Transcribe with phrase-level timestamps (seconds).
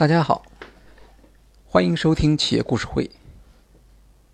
[0.00, 0.46] 大家好，
[1.66, 3.10] 欢迎收听企业故事会。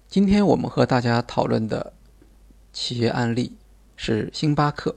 [0.07, 1.93] 今天我们和大家讨论的
[2.73, 3.57] 企业案例
[3.97, 4.95] 是星巴克。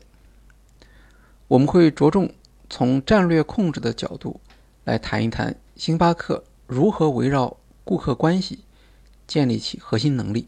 [1.47, 2.31] 我们会着重
[2.69, 4.39] 从战略控制的角度
[4.83, 8.59] 来谈一谈星巴克如何围绕顾客关系
[9.25, 10.47] 建立起核心能力。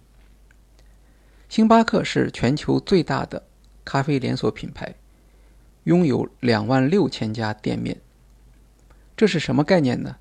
[1.49, 3.41] 星巴克是全球最大的
[3.83, 4.93] 咖啡连锁品牌，
[5.85, 7.99] 拥有两万六千家店面。
[9.21, 10.17] 这是什么概念呢？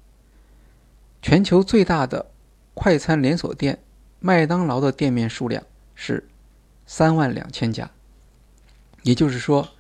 [1.23, 2.33] 全球最大的
[2.75, 3.83] 快餐连锁店
[4.19, 5.65] 麦当劳的店面数量
[5.95, 6.29] 是
[6.85, 7.91] 三万两千家，
[9.03, 9.71] 也就是说，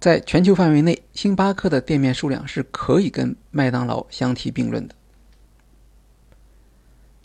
[0.00, 4.94] 在全球范围内，星巴克的店面数量是可以跟麦当劳相提并论的。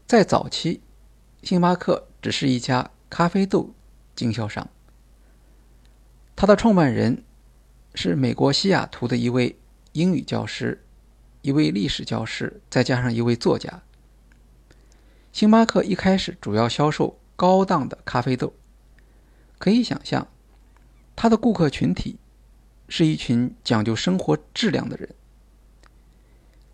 [0.05, 0.81] 在早期，
[1.41, 3.73] 星巴克只是一家咖啡豆
[4.13, 4.69] 经销商，
[6.35, 7.23] 它的创办人
[7.93, 9.57] 是美国西雅图的一位。
[9.95, 10.83] 英语教师，
[11.41, 13.81] 一位历史教师，再加上一位作家。
[15.31, 18.53] 星巴克一开始主要销售高档的咖啡豆，
[19.57, 20.27] 可以想象，
[21.15, 22.17] 他的顾客群体
[22.89, 25.07] 是一群讲究生活质量的人。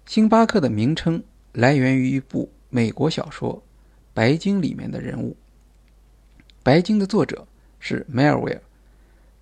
[0.08, 3.56] 星巴克的名称来源于一部美国小说
[4.16, 5.38] 《白鲸》里面的人物。
[6.64, 7.48] 《白鲸》的作者
[7.80, 8.62] 是梅尔维尔，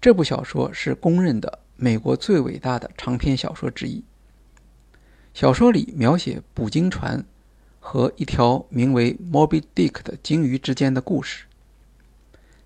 [0.01, 1.59] 这部小说是公认的。
[1.79, 4.03] 美国最伟大的长篇小说之一。
[5.33, 7.25] 小说里描写捕鲸船
[7.79, 11.45] 和一条名为 Moby Dick 的鲸鱼之间的故事。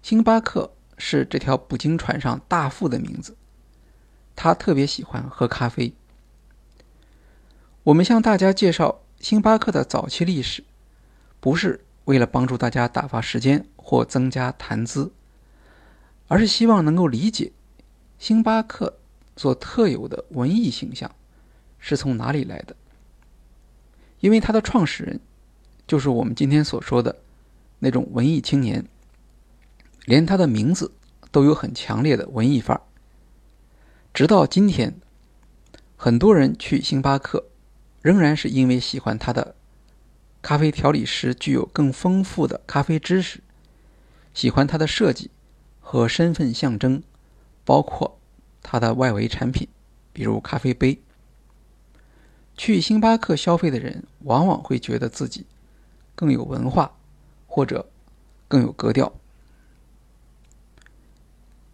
[0.01, 3.37] 星巴克是这条捕鲸船上大副的名字，
[4.35, 5.93] 他特别喜欢喝咖啡。
[7.83, 10.63] 我们向大家介绍星巴克的早期历史，
[11.39, 15.13] 不是为了帮助大家打发时间或增加谈资，
[16.27, 17.51] 而是希望能够理解
[18.17, 18.97] 星巴克。
[19.35, 21.09] 所特有的文艺形象
[21.79, 22.75] 是从哪里来的？
[24.19, 25.19] 因为它的创始人
[25.85, 27.15] 就是我们今天所说的
[27.79, 28.85] 那种文艺青年，
[30.05, 30.91] 连他的名字
[31.31, 32.81] 都有很强烈的文艺范儿。
[34.13, 34.95] 直到今天，
[35.97, 37.45] 很多人去星巴克，
[38.01, 39.55] 仍然是因为喜欢他的
[40.41, 43.41] 咖啡调理师具有更丰富的咖啡知识，
[44.33, 45.31] 喜欢他的设计
[45.81, 47.01] 和身份象征，
[47.65, 48.19] 包括。
[48.63, 49.67] 它的外围产品，
[50.11, 50.99] 比如咖啡杯。
[52.55, 55.45] 去星巴克消费的人往往会觉得自己
[56.15, 56.95] 更有文化，
[57.45, 57.89] 或者
[58.47, 59.13] 更有格调。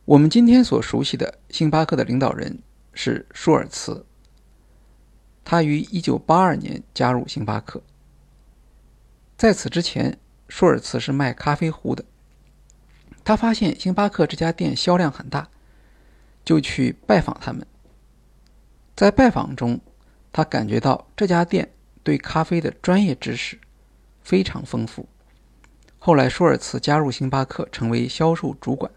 [0.05, 2.59] 我们今天所熟悉的星巴克的领导人
[2.93, 4.05] 是舒尔茨，
[5.45, 7.81] 他于一九八二年加入星巴克。
[9.37, 10.17] 在此之前，
[10.47, 12.03] 舒尔茨是卖咖啡壶的。
[13.23, 15.49] 他发现星巴克这家店销量很大。
[16.49, 17.63] 就去拜访他们，
[18.95, 19.79] 在拜访中，
[20.31, 21.71] 他感觉到这家店
[22.01, 23.59] 对咖啡的专业知识
[24.23, 25.07] 非常丰富。
[25.99, 28.91] 后来，舒尔茨加入星巴克，成为销售主管。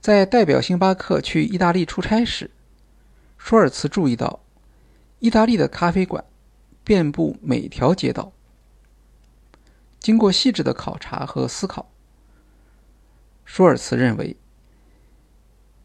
[0.00, 2.48] 在代表星巴克去意大利出差时，
[3.36, 4.38] 舒尔茨注意到，
[5.18, 6.24] 意大利的咖啡馆
[6.84, 8.30] 遍布每条街道。
[9.98, 11.90] 经过细致的考察和思考，
[13.44, 14.36] 舒尔茨认为。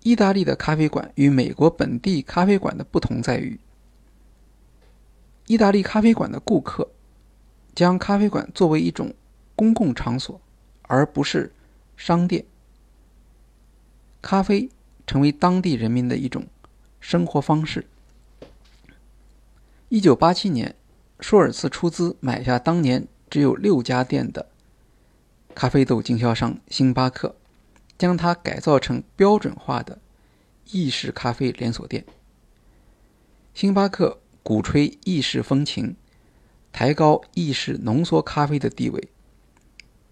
[0.03, 3.57] 意大利的咖啡馆与美国本地咖啡馆的不同在于，
[5.47, 6.89] 意大利咖啡馆的顾客
[7.73, 9.13] 将咖啡馆作为一种
[9.55, 10.41] 公共场所，
[10.83, 11.53] 而不是
[11.95, 12.43] 商店。
[14.21, 14.69] 咖啡
[15.07, 16.47] 成为当地人民的一种
[16.99, 17.87] 生活方式。
[19.87, 20.75] 一九八七年，
[21.21, 24.49] 舒尔茨出资买下当年只有六家店的
[25.55, 27.37] 咖啡豆经销商星巴克。
[27.97, 29.99] 将它改造成标准化的
[30.71, 32.05] 意式咖啡连锁店。
[33.53, 35.95] 星巴克鼓吹意式风情，
[36.71, 39.09] 抬高意式浓缩咖啡的地位，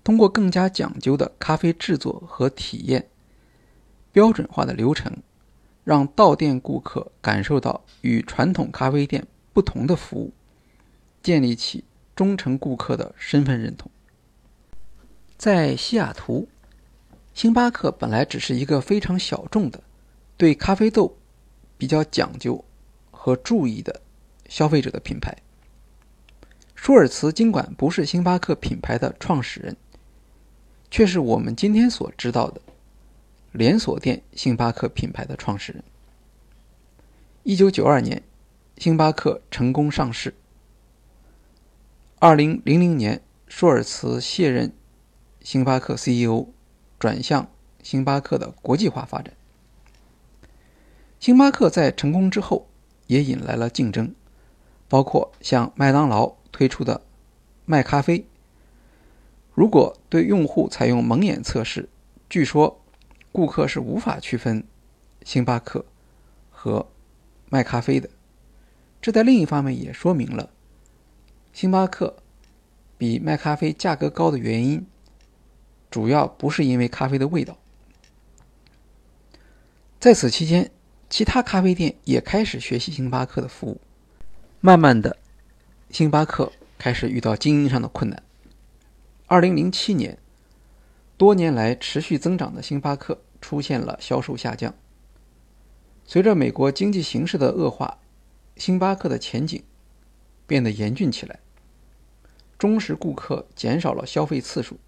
[0.03, 3.09] 通过更加讲究的咖啡制作和体验、
[4.11, 5.17] 标准化的流程，
[5.84, 10.32] 让到店顾客感受到与传统咖啡店不同的服务，
[11.23, 11.84] 建立起
[12.16, 13.91] 忠诚顾客的身份认同。
[15.35, 16.47] 在西雅图。
[17.34, 19.82] 星巴克本来只是一个非常小众的、
[20.38, 21.18] 对咖啡豆
[21.78, 22.64] 比较讲究
[23.10, 24.02] 和注意的
[24.48, 25.36] 消费者的品牌。
[26.76, 29.78] 舒尔茨尽管不是星巴克品牌的创始人，
[30.90, 32.62] 却是我们今天所知道的
[33.52, 35.84] 连锁店星巴克品牌的创始人。
[37.44, 38.22] 一九九二年，
[38.78, 40.34] 星巴克成功上市。
[42.20, 44.74] 二零零零年，舒尔茨卸任
[45.42, 46.48] 星巴克 CEO。
[47.02, 47.50] 转向
[47.82, 49.34] 星巴克的国际化发展。
[51.20, 52.68] 星巴克在成功之后，
[53.08, 54.14] 也引来了竞争，
[54.88, 57.02] 包括像麦当劳推出的
[57.66, 58.28] 麦咖啡。
[59.56, 61.90] 如果对用户采用蒙眼测试，
[62.30, 62.80] 据说
[63.32, 64.64] 顾客是无法区分
[65.24, 65.84] 星巴克
[66.52, 66.88] 和
[67.50, 68.08] 麦咖啡的。
[69.02, 70.52] 这在另一方面也说明了
[71.52, 72.18] 星巴克
[73.00, 74.86] 比麦咖啡价格高的原因，
[75.91, 77.58] 主要不是因为咖啡的味道。
[79.99, 80.72] 在此期间，
[81.09, 83.79] 其他咖啡店也开始学习星巴克的服务。
[84.61, 85.17] 慢慢的，
[85.90, 88.23] 星巴克开始遇到经营上的困难。
[89.28, 90.17] 二零零七年，
[91.17, 94.73] 多年来持续增长的星巴克出现了销售下降。
[96.05, 97.99] 随着美国经济形势的恶化，
[98.55, 99.61] 星巴克的前景
[100.47, 101.40] 变得严峻起来。
[102.58, 104.79] 忠实顾客减少了消费次数。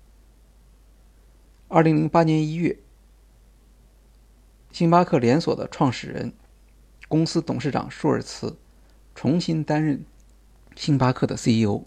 [1.74, 2.78] 二零零八年一月。
[4.72, 6.32] 星巴克连锁的创始人、
[7.08, 8.60] 公司董事长舒尔茨
[9.16, 10.06] 重新担任
[10.76, 11.82] 星巴克的 CEO。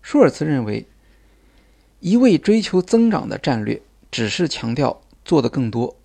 [0.00, 0.86] 舒尔茨认为，
[1.98, 3.82] 一味追求增长的战略
[4.12, 5.96] 只是强调做的更多，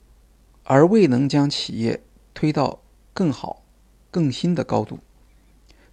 [0.64, 2.02] 而未能将企业
[2.34, 2.82] 推到
[3.14, 3.62] 更好、
[4.10, 4.98] 更新的高度，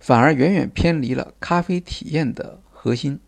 [0.01, 3.21] 反而远远偏离了咖啡体验的核心。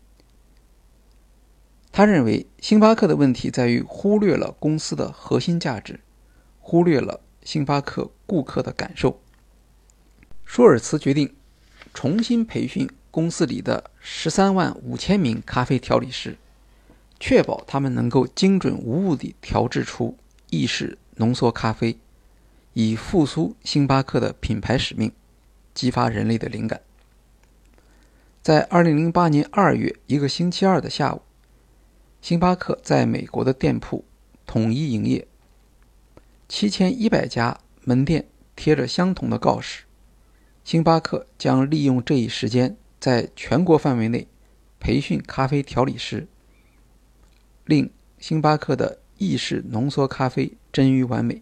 [1.97, 5.99] 他认为，星巴克的问题在于忽略了公司的核心价值。
[6.59, 9.19] 忽略了星巴克顾客的感受。
[10.45, 11.33] 舒尔茨决定
[11.95, 16.37] 重新培训公司里的十三万五千名咖啡调理师，
[17.19, 20.15] 确保他们能够精准无误地调制出
[20.51, 21.97] 意式浓缩咖啡，
[22.73, 25.11] 以复苏星巴克的品牌使命，
[25.73, 26.79] 激发人类的灵感。
[28.43, 31.23] 在二零零八年二月一个星期二的下午，
[32.21, 34.03] 星巴克在美国的店铺
[34.45, 35.27] 统一营业。
[36.49, 39.83] 七千一百家门店贴着相同的告示，
[40.63, 44.27] 星巴克将利用这一时间，在全国范围内
[44.79, 46.27] 培训咖啡调理师，
[47.65, 51.41] 令星巴克的意式浓缩咖啡臻于完美。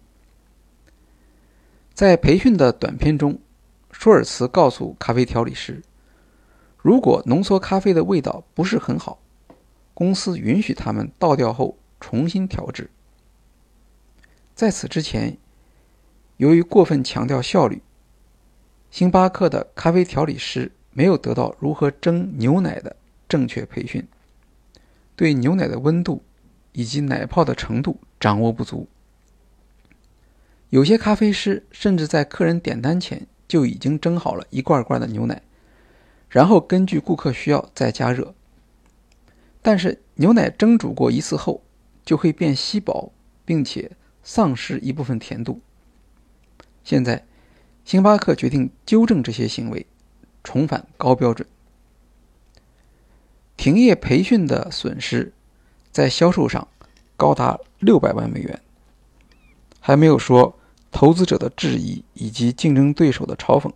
[1.94, 3.39] 在培训的短片中，
[3.92, 5.81] 舒尔茨告诉咖啡调理师，
[6.78, 9.19] 如果浓缩咖啡的味道不是很好，
[9.95, 12.92] 公司允许他们倒掉后重新调制。
[14.53, 15.38] 在此之前，
[16.38, 17.81] 由于过分强调效率，
[18.92, 22.95] 星巴克的咖啡调理师没有得到如何蒸牛奶的
[23.27, 24.06] 正确培训，
[25.15, 26.21] 对牛奶的温度
[26.74, 28.88] 以及奶泡的程度掌握不足。
[30.69, 35.42] 有些咖啡师甚至在客人点单前就已经蒸好了一罐罐的牛奶，
[36.30, 38.36] 然后根据顾客需要再加热。
[39.66, 41.64] 但是牛奶蒸煮过一次后
[42.06, 43.12] 就会变稀薄，
[43.44, 43.92] 并且。
[44.28, 45.62] 丧失一部分甜度。
[46.84, 47.24] 现在，
[47.84, 49.86] 星巴克决定纠正这些行为，
[50.44, 51.48] 重返高标准。
[53.56, 55.32] 停业培训的损失
[55.92, 56.68] 在销售上
[57.16, 58.60] 高达六百万美元，
[59.80, 60.58] 还没有说
[60.92, 63.72] 投资者的质疑以及竞争对手的嘲讽。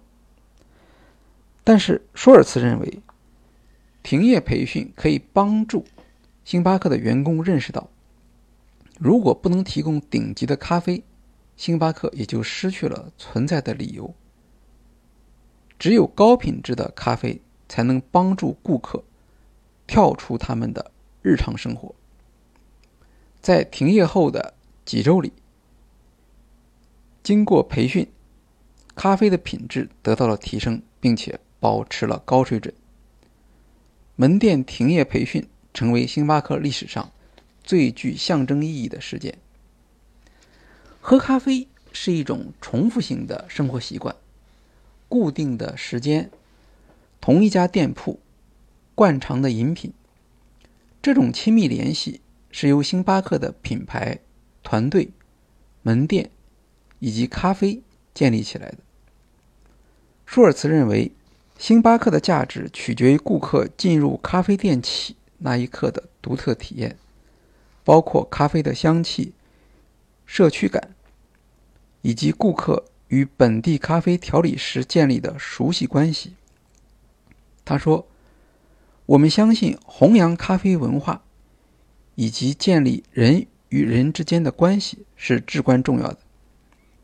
[1.64, 3.04] 但是，舒尔茨认为，
[4.10, 5.86] 停业培训可以帮助
[6.44, 7.92] 星巴克的员工认识到。
[8.98, 11.04] 如果不能提供顶级的咖啡，
[11.56, 14.16] 星巴克也就失去了存在的理由。
[15.78, 19.04] 只有高品质的咖啡才能帮助顾客
[19.86, 20.90] 跳出他们的
[21.22, 21.94] 日常生活。
[23.40, 24.56] 在停业后的
[24.86, 25.32] 几周里，
[27.22, 28.12] 经过培训，
[28.96, 32.74] 咖啡的品质得到了提升，并且保持了高水准。
[34.20, 37.10] 门店停业培训成为星巴克历史上。
[37.64, 39.38] 最具象征意义的事件。
[41.00, 44.16] 喝咖啡是一种重复性的生活习惯，
[45.08, 46.32] 固定的时间，
[47.22, 48.20] 同一家店铺，
[48.96, 49.94] 惯常的饮品。
[51.00, 54.18] 这种亲密联系是由星巴克的品牌、
[54.64, 55.12] 团队、
[55.84, 56.32] 门店
[56.98, 57.84] 以及咖啡
[58.16, 58.80] 建立起来的。
[60.26, 61.12] 舒尔茨认为，
[61.60, 66.98] 星巴克的价值取决于顾客进入咖啡店起那一刻的独特体验。
[67.84, 69.34] 包括咖啡的香气、
[70.26, 70.96] 社区感，
[72.02, 76.36] 以及顾客与本地咖啡调理师建立的熟悉关系。
[77.66, 78.08] 他说
[79.08, 81.24] ：“我们相信弘扬咖啡文化，
[82.14, 86.20] 以及建立人与人之间的关系是至关重要的。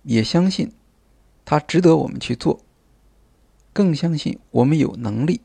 [0.03, 0.71] 也相信
[1.43, 2.61] 它值得我们去做，
[3.75, 5.41] 更相信我们有能力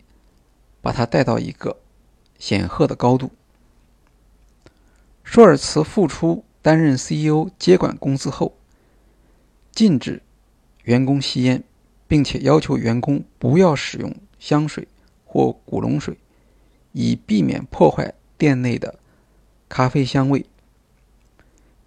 [0.80, 1.80] 把它带到一个
[2.38, 3.32] 显赫的高度。”
[5.24, 8.56] 舒尔茨复出担任 CEO，接管公司后，
[9.72, 10.22] 禁止
[10.84, 11.64] 员工吸烟，
[12.06, 14.86] 并且要求员工不要使用香水
[15.24, 16.16] 或古龙水，
[16.92, 19.00] 以避免破坏店内的
[19.68, 20.46] 咖啡香味。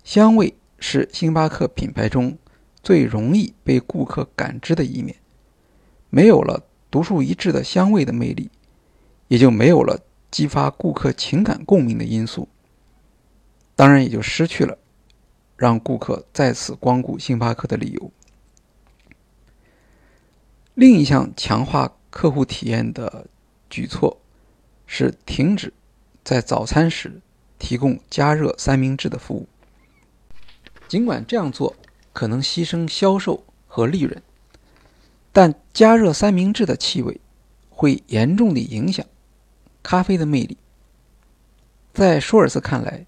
[0.03, 2.38] 香味是星巴克品牌中
[2.81, 5.15] 最容易被顾客感知的一面。
[6.15, 8.51] 没有了独树一帜的香味的魅力，
[9.29, 12.48] 也就没有了激发顾客情感共鸣的因素。
[13.75, 14.77] 当然，也就失去了
[15.58, 18.12] 让顾客再次光顾星巴克的理由。
[20.75, 23.25] 另一项强化客户体验的
[23.67, 24.22] 举措
[24.86, 25.74] 是停止
[26.24, 27.20] 在早餐时
[27.58, 29.48] 提供加热三明治的服务。
[30.88, 31.75] 尽管这样做
[32.13, 34.22] 可能牺牲销售和利润。
[35.35, 37.19] 但加热三明治的气味
[37.71, 39.03] 会严重地影响
[39.81, 40.55] 咖啡的魅力。
[41.91, 43.07] 在舒尔茨看来，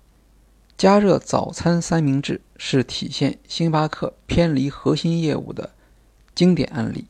[0.76, 5.70] 加热早餐三明治是体现星巴克偏离核心业务的
[6.34, 7.06] 经典案例。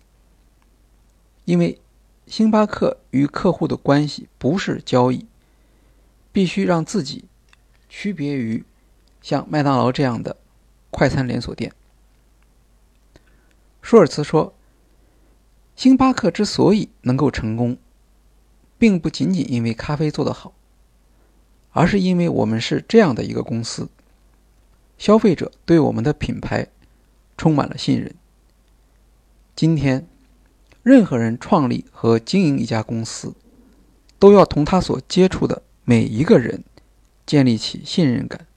[1.46, 1.80] 因为
[2.28, 5.26] 星巴克与客户的关系不是交易，
[6.34, 7.24] 必须让自己
[7.88, 8.66] 区别于
[9.22, 10.36] 像麦当劳这样的
[10.92, 11.72] 快餐连锁店。
[13.82, 14.54] 舒尔茨说。
[15.76, 17.78] 星巴克之所以能够成功，
[18.78, 20.54] 并不仅仅因为咖啡做得好，
[21.72, 23.90] 而是因为我们是这样的一个公司：
[24.98, 26.68] 消费者对我们的品牌
[27.38, 28.16] 充满了信任。
[29.54, 30.08] 今天，
[30.82, 33.34] 任何人创立和经营一家公司，
[34.18, 36.64] 都要同他所接触的每一个人
[37.26, 38.48] 建立起信任感，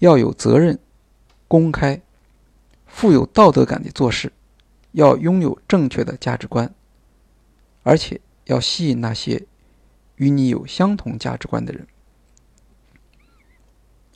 [0.00, 0.78] 要有责任、
[1.46, 2.00] 公开、
[2.86, 4.32] 富有道德感的做事。
[4.92, 6.72] 要拥有正确的价值观，
[7.82, 9.46] 而且要吸引那些
[10.16, 11.86] 与你有相同价值观的人。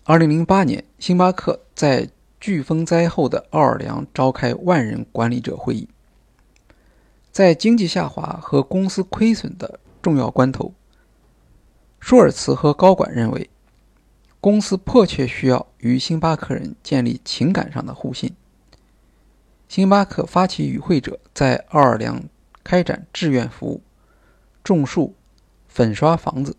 [0.05, 2.09] 二零零八年，星巴克在
[2.41, 5.89] 飓风灾后的奥尔良召开万人管理者会议。
[7.33, 10.73] 在经济下滑和公司亏损的重要关头，
[11.99, 13.51] 舒尔茨和高管认为，
[14.41, 18.33] 公司迫切需要与星巴克人建立情感上的互信。
[19.69, 22.23] 星巴克发起与会者在奥尔良
[22.63, 23.83] 开展志愿服务，
[24.63, 25.15] 种树、
[25.69, 26.57] 粉刷房子。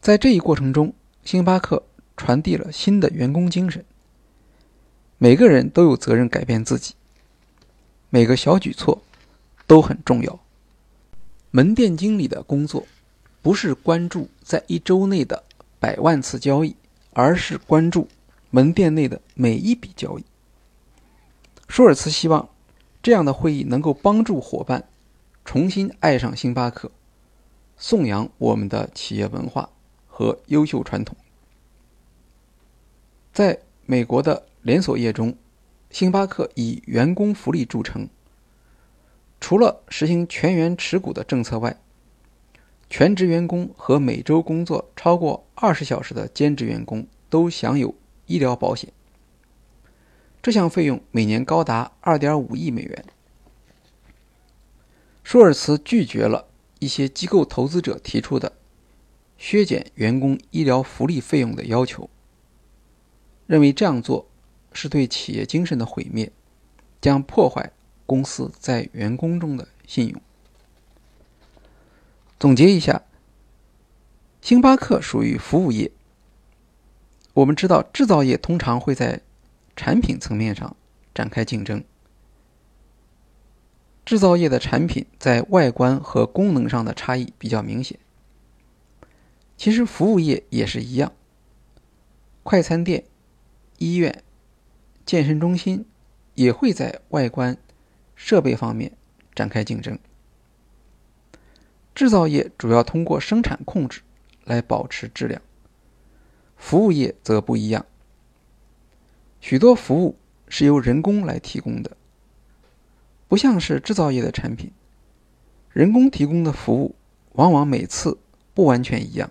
[0.00, 0.94] 在这一过程中，
[1.24, 1.82] 星巴克
[2.16, 3.84] 传递了新的员工精神：
[5.18, 6.94] 每个人都有责任改变自己，
[8.08, 9.02] 每个小举措
[9.66, 10.40] 都很重要。
[11.50, 12.86] 门店经理的工作
[13.42, 15.42] 不是关注在一周内的
[15.80, 16.76] 百万次交易，
[17.12, 18.06] 而是关注
[18.50, 20.24] 门店内的每一笔交易。
[21.70, 22.48] 舒尔茨希望，
[23.00, 24.88] 这样的会议能够帮助伙伴
[25.44, 26.90] 重新爱上星巴克，
[27.76, 29.70] 颂扬我们的企业文化
[30.08, 31.16] 和优秀传统。
[33.32, 35.36] 在美国的连锁业中，
[35.90, 38.08] 星巴克以员工福利著称。
[39.38, 41.78] 除了实行全员持股的政策外，
[42.90, 47.94] 全职员工和每周工作超过二十小时的兼职员工都享有
[48.26, 48.92] 医疗保险。
[50.42, 53.04] 这项费用每年高达二点五亿美元。
[55.22, 58.52] 舒尔茨拒绝了一些机构投资者提出的
[59.36, 62.08] 削减员工医疗福利费用的要求，
[63.46, 64.28] 认为这样做
[64.72, 66.32] 是对企业精神的毁灭，
[67.00, 67.72] 将破坏
[68.06, 70.20] 公司在员工中的信用。
[72.38, 73.02] 总结一下，
[74.40, 75.92] 星巴克属于服务业。
[77.34, 79.20] 我们知道，制造业通常会在
[79.80, 80.76] 产品层面上
[81.14, 81.82] 展开竞争，
[84.04, 87.98] 制造业的产品在外观和功能上的差异比较明显。
[89.56, 91.14] 其实服务业也是一样，
[92.42, 93.04] 快餐店、
[93.78, 94.22] 医院、
[95.06, 95.86] 健身中心
[96.34, 97.56] 也会在外观、
[98.14, 98.92] 设备方面
[99.34, 99.98] 展开竞争。
[101.94, 104.02] 制造业主要通过生产控制
[104.44, 105.40] 来保持质量，
[106.58, 107.86] 服务业则不一样。
[109.40, 110.16] 许多服务
[110.48, 111.96] 是由人工来提供的，
[113.26, 114.70] 不像是制造业的产品，
[115.72, 116.94] 人工提供的服务
[117.32, 118.18] 往往每次
[118.54, 119.30] 不完全一样。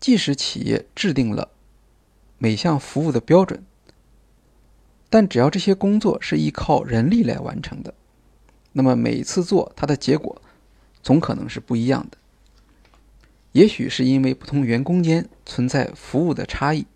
[0.00, 1.50] 即使企业制定了
[2.38, 3.64] 每项服务的标准，
[5.10, 7.94] 但只要这些工作是依靠人力来完成的，
[8.72, 10.40] 那么每次做它的结果
[11.02, 12.18] 总可能是不一样的。
[13.52, 16.86] 也许是因为不同员工间存在服务的差异。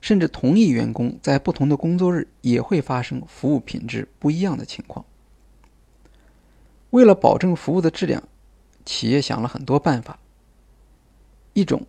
[0.00, 5.04] 甚至同一员工在不同的工作日也会发生服务品质不一样的情况。
[6.90, 8.22] 为了保证服务的质量，
[8.84, 10.18] 企业想了很多办法。
[11.52, 11.86] 一种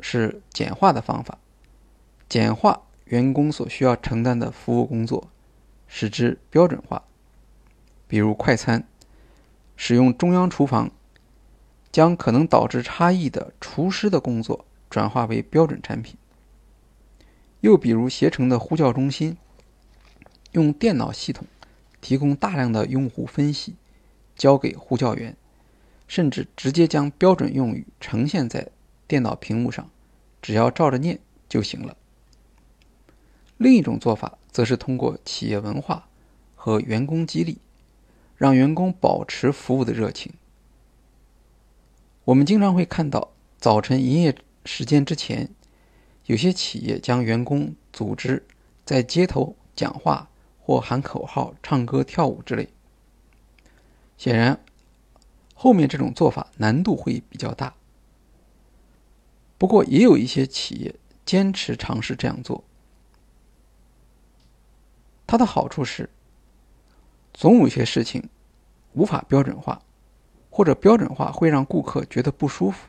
[0.00, 1.38] 是简化的方法，
[2.28, 5.28] 简化员工所需要承担的服务工作，
[5.86, 7.02] 使之标准化，
[8.06, 8.86] 比如快餐，
[9.76, 10.90] 使用中央厨房，
[11.90, 16.14] 将可能导致差异的厨师的工作转化为标准产品；
[17.60, 19.36] 又比如携程的呼叫中心，
[20.52, 21.46] 用电脑系统
[22.00, 23.74] 提供大量的用户分析，
[24.34, 25.36] 交给呼叫员，
[26.08, 28.68] 甚至直接将标准用语呈现在
[29.06, 29.90] 电脑屏幕上，
[30.40, 31.96] 只要照着念就行了。
[33.58, 36.08] 另一种做法，则是通过企业文化
[36.54, 37.58] 和员工激励，
[38.36, 40.32] 让员工保持服务的热情。
[42.24, 45.50] 我们经常会看到，早晨营业时间之前，
[46.30, 48.46] 有些企业将员工组织
[48.84, 52.68] 在街头讲话或喊口号、唱歌、跳舞之类。
[54.16, 54.60] 显然，
[55.54, 57.74] 后面这种做法难度会比较大。
[59.58, 60.94] 不过，也有一些企业
[61.26, 62.62] 坚持尝试这样做。
[65.26, 66.08] 它的好处是，
[67.34, 68.28] 总有些事情
[68.92, 69.82] 无法标准化，
[70.48, 72.86] 或者标准化会让顾客觉得不舒服，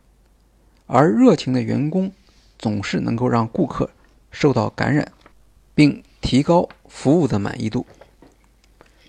[0.85, 2.11] 而热情的员工
[2.61, 3.89] 总是能够让顾客
[4.29, 5.11] 受到感染，
[5.73, 7.85] 并提高服务的满意度。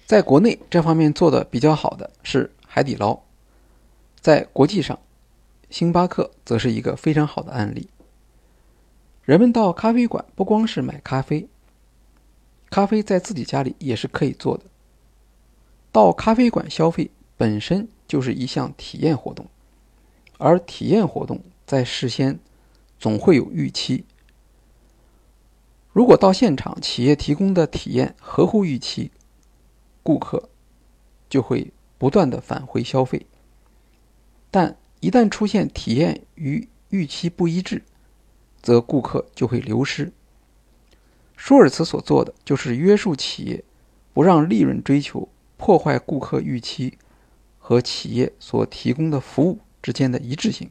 [0.06, 3.20] 在国内这方面做的比较好的是海底捞，
[4.18, 4.98] 在国际上，
[5.68, 7.88] 星巴克则是一个非常好的案例。
[9.24, 11.46] 人们到咖啡馆不光是买咖啡。
[12.70, 14.64] 咖啡在自己家里也是可以做的。
[15.92, 19.46] 到咖啡馆消费本身就是一项体验活动，
[20.38, 22.38] 而体验活动在事先
[23.02, 24.04] 总会有预期。
[25.92, 29.10] 如果到现场企业提供的体验合乎预期，
[30.04, 30.48] 顾客
[31.28, 33.26] 就会不断的返回消费。
[34.52, 37.82] 但一旦出现体验与预期不一致，
[38.62, 40.12] 则顾客就会流失。
[41.36, 43.64] 舒尔茨所做的就是约束企业，
[44.14, 46.96] 不让利润追求破坏顾客预期
[47.58, 50.70] 和企业所提供的服务之间的一致性。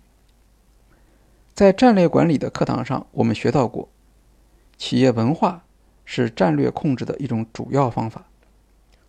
[1.54, 3.90] 在战略管理的课堂上，我们学到过，
[4.78, 5.64] 企业文化
[6.06, 8.26] 是战略控制的一种主要方法。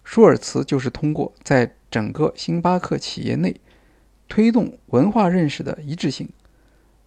[0.05, 3.61] 舒尔茨就是通过在整个星巴克企业内
[4.29, 6.29] 推动文化认识的一致性，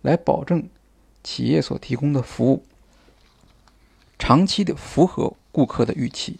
[0.01, 0.69] 来保证
[1.23, 2.63] 企业所提供的服务。
[4.17, 6.39] 长期的符合顾客的预期，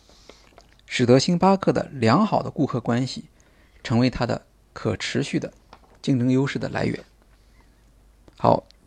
[0.88, 3.26] 使得星巴克的良好的顾客关系
[3.84, 5.52] 成为它的可持续的
[6.02, 7.04] 竞争优势的来源。
[8.38, 8.64] 好，